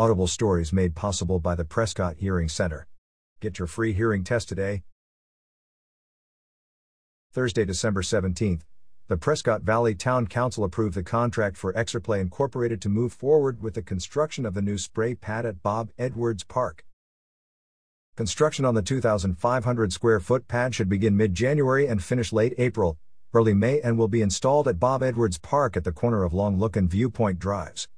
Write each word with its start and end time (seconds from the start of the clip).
Audible 0.00 0.28
stories 0.28 0.72
made 0.72 0.94
possible 0.94 1.40
by 1.40 1.56
the 1.56 1.64
Prescott 1.64 2.18
Hearing 2.18 2.48
Center. 2.48 2.86
Get 3.40 3.58
your 3.58 3.66
free 3.66 3.92
hearing 3.92 4.22
test 4.22 4.48
today. 4.48 4.84
Thursday, 7.32 7.64
December 7.64 8.02
17th, 8.02 8.60
the 9.08 9.16
Prescott 9.16 9.62
Valley 9.62 9.96
Town 9.96 10.28
Council 10.28 10.62
approved 10.62 10.94
the 10.94 11.02
contract 11.02 11.56
for 11.56 11.72
Exerplay 11.72 12.20
Incorporated 12.20 12.80
to 12.82 12.88
move 12.88 13.12
forward 13.12 13.60
with 13.60 13.74
the 13.74 13.82
construction 13.82 14.46
of 14.46 14.54
the 14.54 14.62
new 14.62 14.78
spray 14.78 15.16
pad 15.16 15.44
at 15.44 15.64
Bob 15.64 15.90
Edwards 15.98 16.44
Park. 16.44 16.84
Construction 18.16 18.64
on 18.64 18.76
the 18.76 18.82
2,500 18.82 19.92
square 19.92 20.20
foot 20.20 20.46
pad 20.46 20.76
should 20.76 20.88
begin 20.88 21.16
mid 21.16 21.34
January 21.34 21.88
and 21.88 22.04
finish 22.04 22.32
late 22.32 22.54
April, 22.56 22.98
early 23.34 23.52
May, 23.52 23.80
and 23.80 23.98
will 23.98 24.06
be 24.06 24.22
installed 24.22 24.68
at 24.68 24.78
Bob 24.78 25.02
Edwards 25.02 25.38
Park 25.38 25.76
at 25.76 25.82
the 25.82 25.90
corner 25.90 26.22
of 26.22 26.32
Long 26.32 26.56
Look 26.56 26.76
and 26.76 26.88
Viewpoint 26.88 27.40
Drives. 27.40 27.88